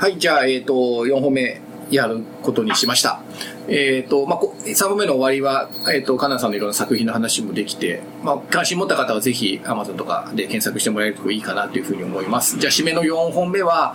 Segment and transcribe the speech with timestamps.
[0.00, 3.20] はい、じゃあ、えっ、と、4本目やることにしました。
[3.68, 12.58] えっ、と、まあ、3本目の終わりは、えっ、と、カナさんのいろんな作品の話もできて、まあ、関心持った方はぜひ Amazon とかで検索してもらえるといいかなというふうに思います。
[12.58, 13.94] じゃあ、締めの4本目は、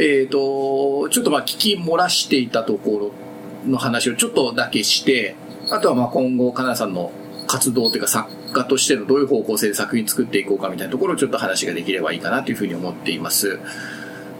[0.00, 3.12] えっ、と、ちょっとまあ、聞き漏らしていたとこ
[3.66, 5.36] ろの話をちょっとだけして、
[5.70, 7.12] あとはまあ、今後、カナさんの
[7.46, 13.58] 活動というか作家としてのどういう方向性で作品作っていこうかみたいなところをちょっと話ができればいいかなというふうに思っています。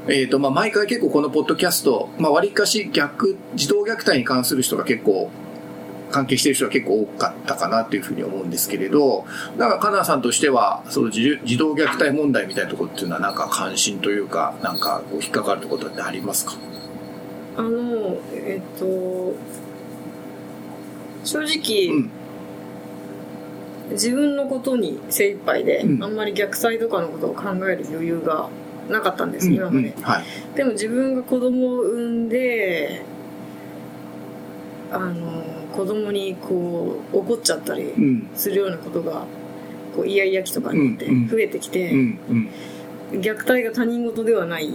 [0.08, 5.30] えっ、と、まあ、毎回結構このポッドキャスト、まあ、割かし逆、児童虐待に関する人が結構、
[6.10, 9.24] 関係している人が結構多かったかなというふうに思うんですけれど、
[9.56, 16.52] だから、カナさんとしては、その児児童虐待問題みたいなところっていうのは、なんか関心というか、なんかこう引っかかるところってありますか？
[17.56, 19.34] あのえっと
[21.24, 22.10] 正直、うん。
[23.92, 26.04] 自分のことに精一杯で、うん。
[26.04, 28.48] あんまり虐待とかのことを考える余裕が
[28.92, 30.24] なかったんです、今まで、うんはい。
[30.56, 33.02] でも自分が子供を産んで
[34.90, 38.30] あの子供にこう怒っちゃったりうん。
[38.34, 39.24] するようなことが
[39.96, 42.18] こうイヤイヤ期とかになって増えてきて、うん。
[43.12, 43.20] うん。
[43.20, 44.70] 虐待が他人事ではない、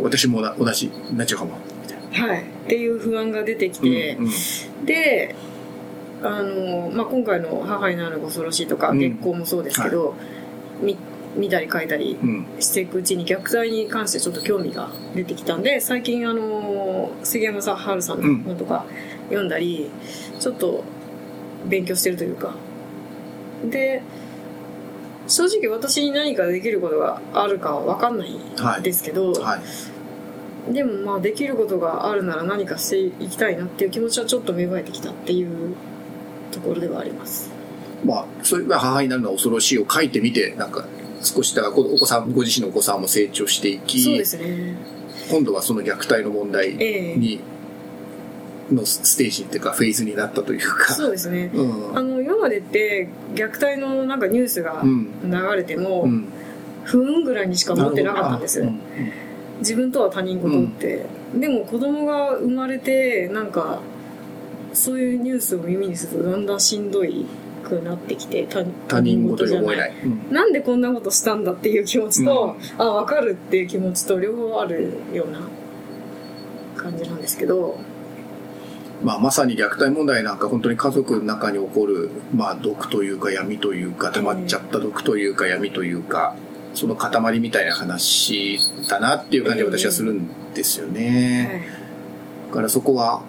[0.00, 1.58] 私も同じになっちゃうかも。
[1.82, 5.34] みたいなはい、っていう不安が出てきて、うんうんで
[6.22, 10.14] あの、まあ、今回の「母になるのが恐ろしい」とか、うん月光もそうですけど、
[10.80, 10.96] み
[11.36, 12.46] 見たり書いたりうん。
[12.60, 18.86] していくうちに虐待に関してちょっと興味が出てきたんで最近あの杉山さん春さんの本とか
[19.28, 19.90] 読んだり、
[20.38, 20.84] ちょっと
[21.66, 22.54] 勉強してるというか
[23.64, 24.02] で
[25.26, 29.58] 正直私に何かできることがあるかは分かんないんですけど、は
[30.68, 30.72] い。
[30.72, 35.76] でもまあできることがあるなら何かしていきたいなっていう気持ちはちょっと芽生えてきたっていう
[36.50, 37.56] ところではあります
[38.04, 40.86] まあ、そういう母になるのは恐ろしいを書いてみて、なんか、
[41.22, 44.76] 少しだお子さん、ご自身のお子さんも成長していき、そうですね
[45.30, 47.40] 今度はその虐待の問題ええに、
[48.70, 50.94] のステージっていうか、フェーズになったというか。
[50.94, 51.96] そうですねうん。
[51.98, 55.10] あの今までって虐待のなんかニュースがうん。
[55.24, 56.28] 流れても、うん。
[56.84, 58.80] 不運ぐらいにしか思ってなかったんですよ、うん
[59.58, 63.80] 自分とは他人事って、でも子供が生まれてなんか
[64.74, 67.24] そういうニュースを耳にするとだんだんしんどい
[67.68, 69.92] くなってきて他他人事に思えない。
[70.04, 70.32] うん。
[70.32, 75.40] なんでこんなことしたんだっていう気持ちと、あ分かるっていう気持ちと両方あるような
[76.76, 77.78] 感じなんですけど。
[79.02, 86.34] まあ、まさに虐待問題なんか本当に家族の中に起こる、まあ、毒というか闇というか溜まっちゃった毒というか闇というか
[86.76, 91.66] その塊みたいな話だなっていう感じが私はするんですよね。
[92.48, 93.22] だからそこは、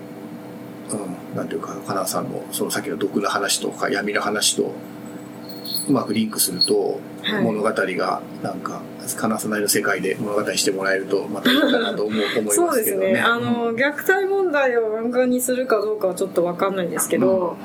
[0.92, 4.74] うん、なんていうか、カナさんのそのさっきの毒の話とか闇の話と
[5.88, 7.44] うまくリンクすると、はい。
[7.44, 8.82] 物語がなんか、
[9.18, 13.08] カナさんなりの世界で物語してもらえるとまたいいかなと思う 思いそうますけどね。
[13.08, 13.22] ですね。
[13.22, 17.56] あの虐待問題を漫画にするかどうかはちょっと分かんないんですけど、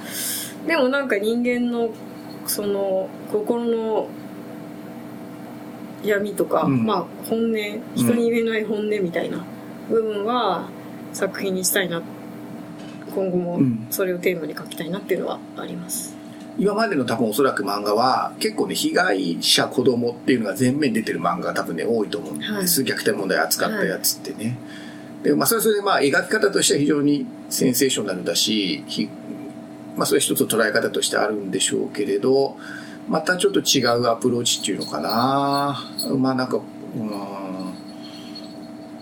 [0.67, 1.91] でもなんか人間の
[2.47, 4.09] その心の
[6.05, 6.85] 闇とか、うん。
[6.85, 7.53] まあ本音
[7.95, 9.45] 人に言えない本音みたいな
[9.91, 10.69] 部分は
[11.13, 12.03] 作品にしたいな
[13.15, 13.87] 今後もうん。
[13.91, 16.15] それをテーマに描きたいなっていうのはあります、
[16.59, 24.59] 今までの多分おそらく漫画は結構ね被害者子供っていうのが前面に出てる漫画が多分ね多いと思うんです、虐待問題扱ったやつってね、
[25.23, 29.09] でまあそれはそれでまあ描き方としては非常にセンセーショナルだしひ
[29.97, 32.57] まあそれは一つの捉え方としてあるんでしょうけれど
[33.09, 35.79] またちょっと違うアプローチっていうのかな。
[36.17, 36.63] まあなんかうん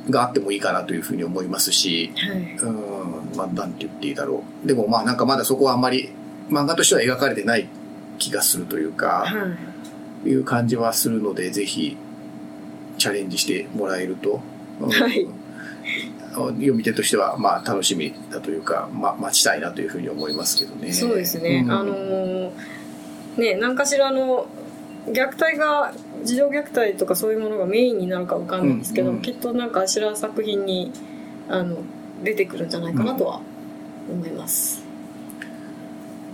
[0.08, 2.56] があってもいいかなというふうに思いますし、はい。
[2.56, 2.89] うん、
[3.36, 4.66] まあ、なんて言っていいだろう。
[4.66, 6.10] でもまあなんかまだそこはあんまり
[6.50, 7.68] 漫画としては描かれてない
[8.18, 9.56] 気がするというか、は
[10.26, 10.28] い。
[10.28, 11.96] いう感じはするので、ぜひ
[12.98, 14.40] チャレンジしてもらえると、
[14.80, 14.90] うん。
[14.90, 15.26] はい。
[16.32, 20.92] 読み手としてはまあ楽しみだというか、まあ待ちたいなというふうに思いますけどね。
[20.92, 21.72] そうですね、うん。
[21.72, 22.50] あのー
[23.36, 24.46] ね何かしらの
[25.06, 29.16] 虐待が児童虐待とかそういうものがメインになるかわかんないんですけど、うん。
[29.16, 29.22] うん。
[29.22, 30.92] きっとなんかしら作品に
[31.48, 31.78] あの
[32.22, 33.40] 出てくるんじゃないかなとは
[34.10, 34.82] 思います、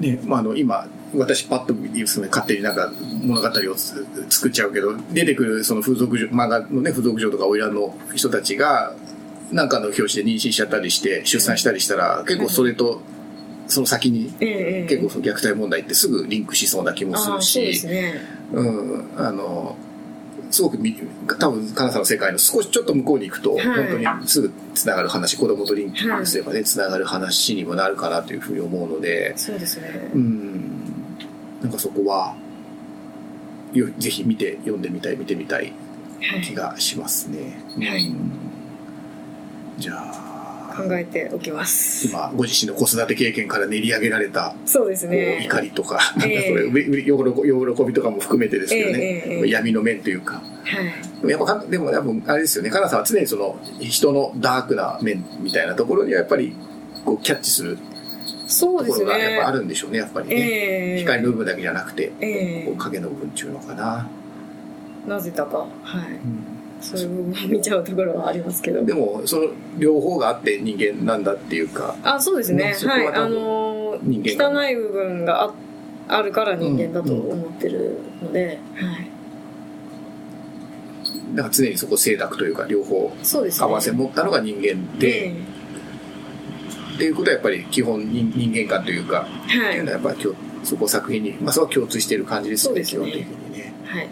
[0.00, 2.92] ね、まあ、あの今私パッと言うその勝手になんか
[3.22, 8.94] 物語をつ作っちゃうけど出てくるその風俗嬢漫画のね風俗嬢とか花魁の人たちが
[9.52, 13.00] なんかの表紙で妊娠しちゃったりして出産したりしたら結構それと
[13.68, 17.76] その先に結構その虐待問題ってすぐリンクしそうな気もするし。
[17.76, 18.20] すね。
[18.52, 19.76] うんあの
[20.50, 20.96] すごくみ
[21.38, 23.64] 多分カナさんの世界の少しちょっと向こうに行くと、はい。
[23.64, 30.80] 本当にすぐつながる話子供とリンクすればね、つながる話にもなるかなというふうに思うので、そうですね、うん、
[31.60, 32.36] なんかそこは
[33.72, 35.72] よぜひ見て読んでみたい見てみたい
[36.20, 36.42] はい。
[36.42, 37.58] 気がしますね。
[37.76, 38.08] はい。
[38.08, 38.32] うん。
[39.78, 40.35] じゃあ、
[40.76, 42.08] 考えておきます。
[42.08, 45.44] 今、ご自身の子育て経験から練り上げられた、そうですね。
[45.44, 50.34] 怒りとか、ええなんかそれう喜喜びとかも含めてですけどね、ええええ闇の面というか。
[50.34, 50.40] は
[50.80, 51.20] い。
[51.20, 56.54] でもやっぱか、でも多分、あれですよね、かなさんは常にその、人のダークな面みたいなところにはやっぱり、
[57.04, 57.78] こう、キャッチする
[58.48, 59.52] そうですところがやっねぱあ。
[59.52, 60.34] るんでしょうね、やっぱりね。
[60.36, 62.12] ええ光の部分だけじゃなくて、
[62.78, 64.08] 影の部分っていうのかな。
[65.06, 65.68] えなぜだか、はい。
[65.84, 68.84] そういう部分を見ちゃうところはありますけど。
[68.84, 72.64] でも、その両方があって人間なんだっていうか、あ、そうですね。
[72.64, 73.08] ねそこははい。
[73.08, 75.54] あの汚い部分があ
[76.08, 79.10] あるから人間だと思ってるので、はい。
[81.34, 83.12] だから常にそこ清濁というか、両方。
[83.60, 85.34] 合わせ持ったのが人間で、え
[86.94, 89.92] っていうことはやっぱり基本人人間観というか、えはいっていうのは。
[89.94, 93.74] やっぱりそこ作品に、まあそれは共通している感じですよね、ね本的にね。
[93.84, 94.08] はい。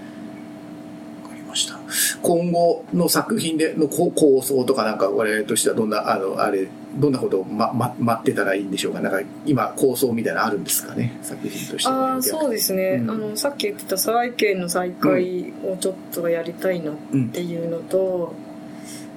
[2.22, 9.00] 今後の作品でのこ構想とかなんか我々としてはどんな、あの、あれ、どんなことを、ま、ま、待ってたらいいんでしょうか？
[9.00, 11.18] なんか今構想みたいなのあるんですかね？
[11.22, 13.00] 作品としてはああ、そうですね。
[13.02, 13.10] うん。
[13.10, 18.32] あの、さっき言ってた再建の再開をちょっとやりたいなっうんていうのと、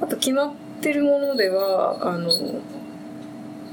[0.01, 2.29] あと決まってるものでは、あの、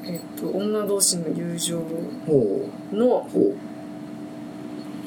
[0.07, 1.79] えっと、女同士の友情
[2.27, 3.27] ほの、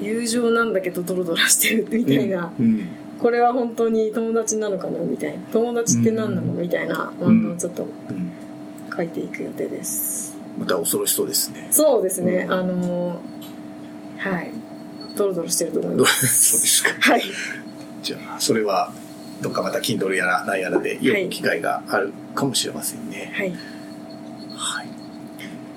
[0.01, 2.87] 友情なんだけどドロドロしてるみうたいな、うん
[3.19, 5.39] これは本当に友達なのかなみたいな。
[5.51, 7.41] 友達って何なのみたいなうん。
[7.43, 8.31] 漫画をちょっとうん
[8.95, 10.37] 書いていく予定です。
[10.57, 11.67] また恐ろしそうですね。
[11.71, 12.53] そうですね、うん。
[12.53, 13.21] あの
[14.17, 14.51] はい。
[15.15, 17.11] ドロドロしてると思いまそうすですか？
[17.13, 17.23] はい。
[18.03, 18.91] じゃあそれは
[19.41, 23.49] どっかまた Kindle やら何やらで読む機会があるかもしれませんね、はい。
[24.55, 24.87] はい。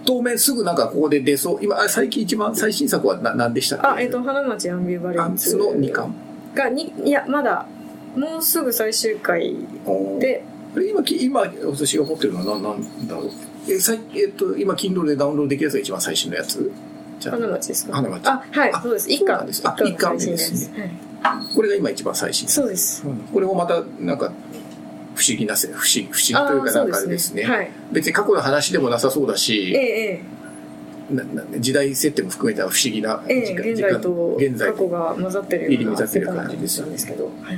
[0.04, 1.58] 当面すぐなんかここで出そう。
[1.62, 3.86] 今、あ最近一番最新作はな何でしたっけ？
[3.86, 6.14] あえっ、と花町アンビバレアンンツツの2巻。
[6.54, 7.66] がにいやまだ
[8.16, 9.54] もうすぐ最終回
[10.18, 10.44] で、
[10.74, 13.30] で今、き今私が持ってるのは何なんだろう。
[13.68, 16.72] え、さいえっと、今、Kindle でダウンロードできるやつが一番最新のやつ？
[17.20, 17.36] じゃあ。
[17.36, 17.92] 花町ですか？
[17.94, 19.10] 花町あはいあそうです。
[19.10, 19.46] 一巻。
[19.46, 20.70] ですあ一巻一巻の最新です。
[21.22, 22.48] はい、これが今一番最新。
[22.48, 23.06] そうです。
[23.06, 23.16] うん。
[23.32, 24.32] これもまた、なんか、
[25.14, 27.44] 不思議なせ、不思議、不思議というかなんかですね。
[27.44, 27.70] はい。
[27.92, 30.20] 別に過去の話でもなさそうだし、ええ
[31.58, 37.56] 時代設定も含めた不思議なええ時間え現代と現在過去が混ざってるような混ざってる世界観なん感じですけど、はい、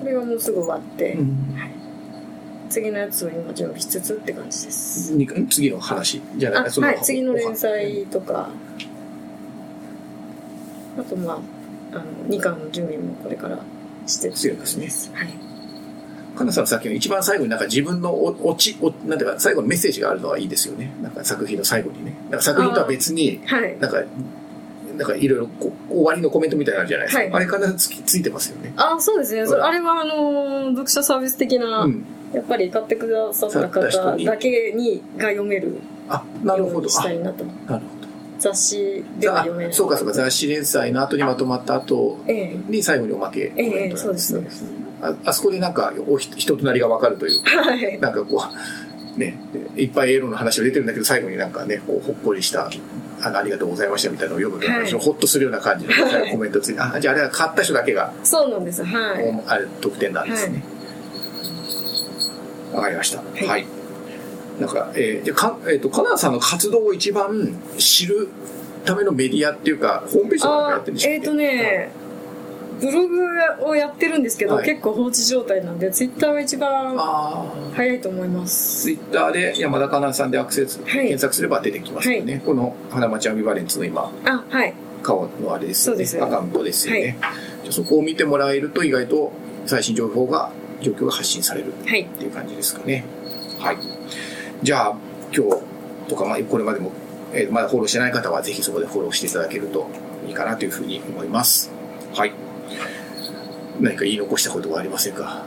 [0.00, 1.36] これはもうすぐ終わって、うん。
[2.68, 5.14] 次のやつを今準備しつつって感じです。
[5.14, 8.50] に次の話じゃあないそのはい次の連載とか。
[10.98, 11.36] あとまあ
[11.92, 13.62] あの2巻の準備もこれから
[14.06, 15.10] してっていう感じです。
[15.14, 15.55] はい
[16.36, 20.94] かなさんさっきの一番最後になんか自分のお落ちおなんていうか最後のメッセージがあるのはいいですよね。
[21.02, 22.14] なんか作品の最後にね。
[22.30, 23.78] なんか作品とは別にはい。
[23.80, 24.02] なんか
[24.96, 27.32] なんかいろいろこ終わりのコメントみたいなのあるじゃないですか、はい。
[27.32, 28.72] あれ必ずつきついてますよね。
[28.76, 29.42] あそうですね。
[29.42, 32.04] あれはあの読者サービス的な、うん。
[32.32, 36.88] やっぱり買ってくださった方だけにが読めるあなるほど。
[36.98, 37.44] あたいなと。
[37.44, 37.95] なるほど
[38.38, 42.56] 雑誌ではあ読めないそうかそうか雑誌連載の後にまとまった後ええ。
[42.68, 44.64] に最後におまけコメントなんええそうですそうです。
[45.02, 48.00] ああそこでなんかお人人となりが分かるというかはい。
[48.00, 48.44] なんかこ
[49.16, 49.38] う、ね、
[49.76, 52.70] いっぱいエロの話が出てるんだけど、最後になんかね、ほっこりした、
[53.22, 55.92] あの、ありがとうございましたみたいなのを読むと、はほっとするような感じの
[56.30, 58.84] コメントついて、あ、じゃああれは買った人だけが、そうなんです。
[58.84, 59.24] はい。
[59.24, 60.62] おあれ、得点なんですね。
[62.74, 63.22] わ、かりました。
[63.42, 63.46] い。
[63.46, 63.66] はい。
[64.60, 68.28] なんか、えー、か、えっ、と、カナダさんの活動を一番知る
[68.84, 71.90] ためのメディアっていうか、ホームページとかやあってるんでしょえっ、とね、
[72.80, 76.96] ブログをやってるんですけど、はい結構放置状態なんでツイッターが一番。
[77.74, 82.42] 早いと思いますツイッターで山田かなさんでアクセス、はい検索すれば出てきますよね。
[82.44, 86.04] この花町アビバレンツの今、あはい顔のあれですよね。
[86.20, 87.16] アカウントですよね。
[87.62, 89.32] じゃあそこを見てもらえると意外と
[89.66, 90.50] 最新情報が、
[90.82, 93.04] 状況が発信されるはいっていう感じですかね。
[93.58, 93.76] はい。
[94.62, 94.96] じゃあ、
[95.36, 95.62] 今日
[96.08, 96.92] とか、まあ、これまでも、
[97.32, 99.88] えーまだフォローしてない方はぜひそこでフォローしていただけると
[100.26, 101.70] いいかなというふうに思います。
[102.14, 102.32] はい。
[103.80, 105.44] 何か言い残したことはありませんか？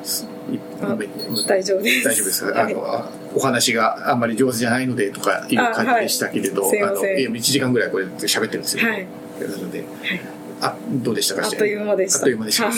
[1.47, 2.03] 大丈夫です。
[2.05, 2.73] 大丈夫ですか、はい。
[2.73, 7.13] あのあお話があんまり上手じゃないのでとかいう感じでしたけれど、あはいすいません。
[7.15, 9.07] のいや1時間ぐらいこれ喋ってるんですよ、はい。
[9.41, 9.87] なのではい。
[10.61, 11.45] あどうでしたか？
[11.45, 12.19] あっという間でした。
[12.19, 12.65] あっという間でした。
[12.65, 12.75] はい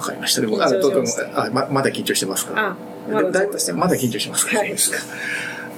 [0.00, 0.40] わかりました。
[0.40, 2.76] でも緊張しまあのとてもあままだ緊張してますかあ
[3.10, 3.58] まだちょっと。
[3.58, 4.70] してますまだ緊張しますか、はい。
[4.72, 4.76] わ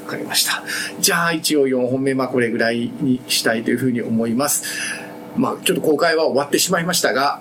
[0.07, 0.63] かりました。
[1.01, 4.65] じゃあ一応4本目まあこれぐらいにしたいというふうに思います。
[5.37, 7.41] まあちょっと公開は終わってしまいましたが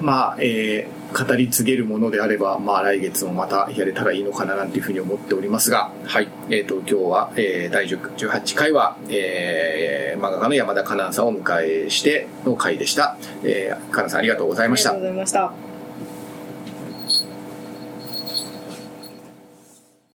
[0.00, 6.28] まあえー語り継げるものであれば、まあ来月もまたやれたらいいのかななんていうふうに思っておりますが、はい。
[6.48, 13.16] えっ、と、今日は、えー第10 18回は、えー漫画家の山田香南さんをお迎えしての回でした。
[13.42, 14.90] えー、香南さんありがとうございました。
[14.90, 15.14] ありがとう。
[15.14, 15.71] ございました